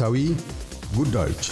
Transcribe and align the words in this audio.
ወቅታዊ 0.00 0.20
ጉዳዮች 0.96 1.46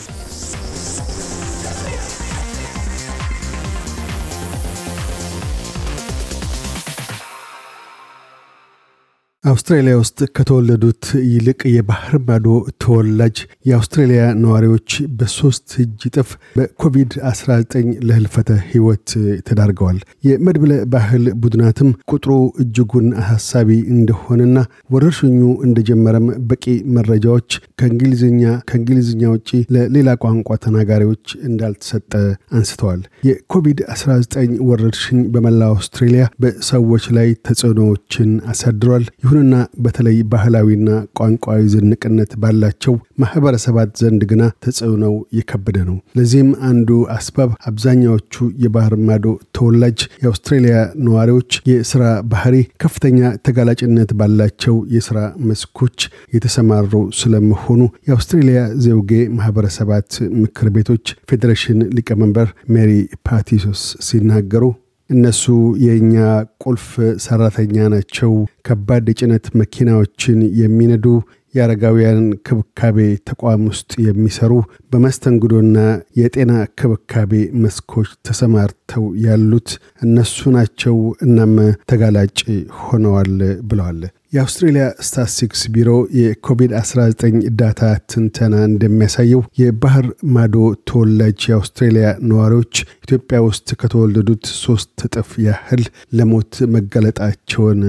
አውስትራሊያ 9.48 9.94
ውስጥ 9.98 10.18
ከተወለዱት 10.36 11.04
ይልቅ 11.28 11.60
የባህር 11.68 12.14
ማዶ 12.24 12.46
ተወላጅ 12.82 13.36
የአውስትራሊያ 13.68 14.22
ነዋሪዎች 14.40 14.88
በሶስት 15.18 15.66
እጅ 15.82 16.02
እጥፍ 16.08 16.28
በኮቪድ-19 16.56 17.76
ለህልፈተ 18.08 18.56
ህይወት 18.70 19.06
ተዳርገዋል። 19.48 19.98
የመድብለ 20.28 20.72
ባህል 20.94 21.24
ቡድናትም 21.42 21.90
ቁጥሩ 22.12 22.32
እጅጉን 22.64 23.06
አሳሳቢ 23.22 23.70
እንደሆነና 23.94 24.56
ወረርሽኙ 24.94 25.38
እንደጀመረም 25.68 26.26
በቂ 26.50 26.64
መረጃዎች 26.98 27.48
ከእንግሊዝኛ 27.80 28.42
ከእንግሊዝኛ 28.70 29.22
ውጪ 29.34 29.48
ለሌላ 29.74 30.16
ቋንቋ 30.24 30.58
ተናጋሪዎች 30.64 31.24
እንዳልተሰጠ 31.48 32.12
አንስተዋል። 32.54 33.00
የኮቪድ-19 33.28 34.36
ወረርሽኝ 34.68 35.22
በመላ 35.34 35.62
አውስትሬሊያ 35.72 36.26
በሰዎች 36.42 37.06
ላይ 37.16 37.30
ተጽዕኖዎችን 37.48 38.30
አሳድሯል። 38.50 39.06
ይሁንና 39.38 39.56
በተለይ 39.84 40.16
ባህላዊና 40.30 40.88
ቋንቋዊ 41.18 41.60
ዝንቅነት 41.72 42.30
ባላቸው 42.42 42.94
ማህበረሰባት 43.22 43.90
ዘንድ 44.00 44.22
ግና 44.30 44.42
ተጽዕኖው 44.64 45.14
የከበደ 45.38 45.78
ነው። 45.88 45.96
ለዚህም 46.18 46.50
አንዱ 46.68 46.88
አስባብ 47.16 47.50
አብዛኛዎቹ 47.70 48.34
የባህር 48.64 48.94
ማዶ 49.08 49.26
ተወላጅ 49.58 49.98
የአውስትሬሊያ 50.22 50.76
ነዋሪዎች 51.06 51.60
የስራ 51.70 52.02
ባህሪ 52.32 52.54
ከፍተኛ 52.84 53.20
ተጋላጭነት 53.48 54.12
ባላቸው 54.20 54.76
የስራ 54.96 55.18
መስኮች 55.50 55.98
የተሰማሩ 56.36 56.92
ስለመሆኑ 57.20 57.80
የአውስትሬሊያ 58.08 58.58
ዘውጌ 58.84 59.12
ማህበረሰባት 59.38 60.10
ምክር 60.42 60.68
ቤቶች 60.76 61.06
ፌዴሬሽን 61.30 61.80
ሊቀመንበር 61.96 62.48
ሜሪ 62.74 62.92
ፓቲሶስ 63.28 63.80
ሲናገሩ 64.08 64.64
እነሱ 65.10 65.44
የእኛ 65.84 66.14
ቁልፍ 66.62 66.86
ሰራተኛ 67.24 67.76
ናቸው። 67.92 68.32
ከባድ 68.66 69.06
የጭነት 69.10 69.46
መኪናዎችን 69.60 70.40
የሚነዱ 70.60 71.06
የአረጋውያን 71.54 72.18
ክብካቤ 72.46 72.98
ተቋም 73.28 73.62
ውስጥ 73.70 73.92
የሚሰሩ 74.06 74.52
በመስተንግዶና 74.92 75.76
የጤና 76.18 76.52
ክብካቤ 76.80 77.32
መስኮች 77.62 78.10
ተሰማርተው 78.28 79.04
ያሉት 79.24 79.70
እነሱ 80.02 80.50
ናቸው። 80.56 80.96
እናም 81.26 81.54
ተጋላጭ 81.90 82.38
ሆነዋል 82.82 83.32
ብለዋል። 83.70 84.00
የአውስትሬሊያ 84.32 84.86
ስታትስቲክስ 85.00 85.60
ቢሮ 85.74 85.90
የኮቪድ-19 86.18 87.20
ዳታ 87.60 87.82
ትንተና 88.10 88.54
እንደሚያሳየው 88.66 89.40
የባህር 89.60 90.06
ማዶ 90.34 90.56
ተወላጅ 90.88 91.38
የአውስትሬሊያ 91.48 92.08
ነዋሪዎች 92.30 92.74
ኢትዮጵያ 93.04 93.38
ውስጥ 93.46 93.68
ከተወለዱት 93.80 94.44
ሶስት 94.58 95.04
እጥፍ 95.06 95.30
ያህል 95.44 95.82
ለሞት 96.18 96.52
መጋለጣቸውን 96.74 97.80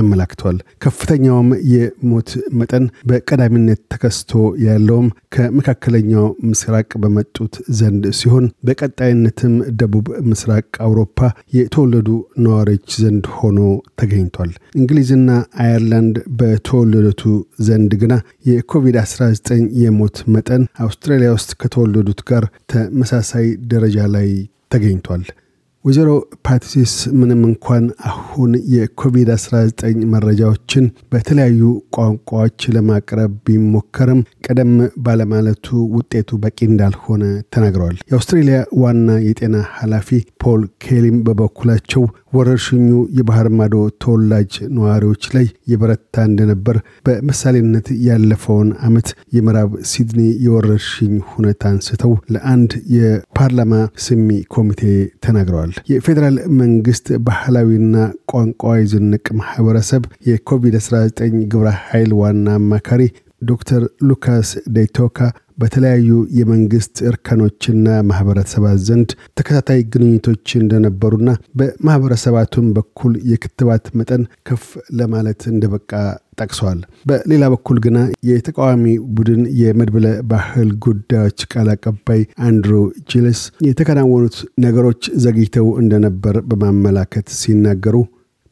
አመላክቷል። 0.00 0.56
ከፍተኛውም 0.84 1.50
የሞት 1.72 2.30
መጠን 2.60 2.86
በቀዳሚነት 3.10 3.82
ተከስቶ 3.94 4.32
ያለውም 4.66 5.08
ከመካከለኛው 5.36 6.28
ምስራቅ 6.50 6.90
በመጡት 7.02 7.52
ዘንድ 7.78 8.06
ሲሆን 8.18 8.46
በቀጣይነትም 8.68 9.56
ደቡብ 9.80 10.06
ምስራቅ 10.30 10.68
አውሮፓ 10.86 11.18
የተወለዱ 11.58 12.08
ነዋሪዎች 12.44 12.88
ዘንድ 13.02 13.26
ሆኖ 13.38 13.60
ተገኝቷል። 13.98 14.50
እንግሊዝና 14.78 15.28
አየርላንድ 15.88 16.16
በተወለዱቱ 16.38 17.22
ዘንድ 17.66 17.92
ግና 18.00 18.14
የኮቪድ-19 18.48 19.50
የሞት 19.82 20.16
መጠን 20.34 20.62
አውስትራሊያ 20.84 21.28
ውስጥ 21.36 21.50
ከተወለዱት 21.60 22.20
ጋር 22.30 22.44
ተመሳሳይ 22.72 23.46
ደረጃ 23.72 24.06
ላይ 24.14 24.28
ተገኝቷል። 24.72 25.22
ወይዘሮ 25.84 26.10
ፓትሲስ 26.46 26.92
ምንም 27.18 27.40
እንኳን 27.48 27.84
አሁን 28.10 28.50
የኮቪድ-19 28.74 29.82
መረጃዎችን 30.14 30.84
በተለያዩ 31.12 31.62
ቋንቋዎች 31.96 32.68
ለማቅረብ 32.76 33.32
ቢሞከርም 33.46 34.20
ቀደም 34.48 34.72
ባለማለቱ 35.06 35.66
ውጤቱ 35.94 36.30
በቂ 36.42 36.58
እንዳልሆነ 36.68 37.24
ተናግረዋል። 37.54 37.96
የአውስትሬሊያ 38.10 38.58
ዋና 38.82 39.18
የጤና 39.26 39.56
ኃላፊ 39.78 40.08
ፖል 40.42 40.62
ኬሊም 40.84 41.18
በበኩላቸው 41.26 42.02
ወረርሽኙ 42.32 42.86
የባህር 43.18 43.48
ማዶ 43.58 43.74
ተወላጅ 44.02 44.54
ነዋሪዎች 44.76 45.22
ላይ 45.34 45.46
የበረታ 45.70 46.24
እንደነበር 46.28 46.76
በምሳሌነት 47.06 47.86
ያለፈውን 48.06 48.70
ዓመት 48.88 49.08
የምዕራብ 49.36 49.70
ሲድኒ 49.90 50.20
የወረርሽኝ 50.44 51.14
ሁኔታ 51.32 51.62
አንስተው 51.72 52.12
ለአንድ 52.34 52.72
የፓርላማ 52.96 53.72
ስሚ 54.06 54.28
ኮሚቴ 54.54 54.82
ተናግረዋል። 55.26 55.72
የፌዴራል 55.92 56.36
መንግስት 56.60 57.06
ባህላዊና 57.28 57.94
ቋንቋዊ 58.32 58.82
ዝንቅ 58.92 59.26
ማህበረሰብ 59.40 60.02
የኮቪድ-19 60.30 61.22
ግብረ 61.52 61.68
ኃይል 61.86 62.12
ዋና 62.20 62.48
አማካሪ 62.60 63.02
ዶክተር 63.42 63.82
ሉካስ 64.08 64.48
ዴቶካ 64.76 65.18
በተለያዩ 65.58 66.08
የመንግስት 66.38 66.96
እርከኖችና 67.08 67.86
ማህበረሰባት 68.08 68.78
ዘንድ 68.88 69.08
ተከታታይ 69.38 69.80
ግንኙቶች 69.92 70.46
እንደነበሩና 70.58 71.30
በማህበረሰባቱም 71.60 72.66
በኩል 72.76 73.12
የክትባት 73.30 73.86
መጠን 73.98 74.22
ከፍ 74.48 74.64
ለማለት 74.98 75.40
እንደበቃ 75.52 75.92
ጠቅሰዋል። 76.40 76.80
በሌላ 77.10 77.44
በኩል 77.54 77.78
ግና 77.84 77.98
የተቃዋሚ 78.30 78.84
ቡድን 79.16 79.42
የመድብለ 79.62 80.06
ባህል 80.32 80.70
ጉዳዮች 80.86 81.40
ቃል 81.52 81.70
አቀባይ 81.74 82.20
አንድሩ 82.48 82.74
ጂልስ 83.10 83.40
የተከናወኑት 83.68 84.36
ነገሮች 84.66 85.02
ዘግይተው 85.24 85.68
እንደነበር 85.82 86.38
በማመላከት 86.50 87.28
ሲናገሩ 87.40 87.96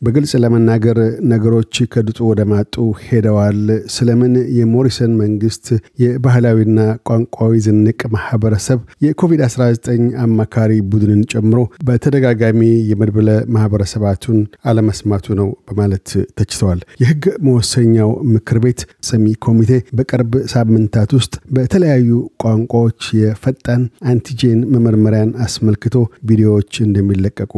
በግልጽ 0.03 0.33
ለመናገር 0.43 0.99
ነገሮች 1.31 1.75
ከድጡ 1.93 2.19
ወደ 2.29 2.41
ማጡ 2.51 2.75
ሄደዋል። 3.05 3.61
ስለምን 3.95 4.35
የሞሪሰን 4.59 5.13
መንግስት 5.21 5.67
የባህላዊና 6.03 6.81
ቋንቋዊ 7.09 7.53
ዝንቅ 7.67 8.01
ማህበረሰብ 8.17 8.79
የኮቪድ-19 9.07 9.89
አማካሪ 10.25 10.73
ቡድንን 10.91 11.23
ጨምሮ 11.33 11.59
በተደጋጋሚ 11.89 12.61
የመድብለ 12.91 13.29
ማህበረሰባቱን 13.57 14.39
አለመስማቱ 14.71 15.35
ነው 15.41 15.51
በማለት 15.69 16.09
ተችተዋል። 16.39 16.81
የህግ 17.03 17.25
መወሰኛው 17.47 18.13
ምክር 18.35 18.59
ቤት 18.65 18.81
ሰሚ 19.11 19.35
ኮሚቴ 19.47 19.73
በቅርብ 19.99 20.33
ሳምንታት 20.55 21.11
ውስጥ 21.19 21.35
በተለያዩ 21.57 22.11
ቋንቋዎች 22.45 23.03
የፈጣን 23.21 23.83
አንቲጄን 24.07 24.61
መመርመሪያን 24.75 25.37
አስመልክቶ 25.47 25.95
ቪዲዮዎች 26.31 26.73
እንደሚለቀቁ 26.87 27.55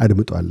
አድምጧል። 0.00 0.50